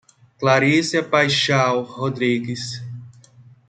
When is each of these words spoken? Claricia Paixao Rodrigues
Claricia 0.39 1.03
Paixao 1.03 1.83
Rodrigues 1.83 2.81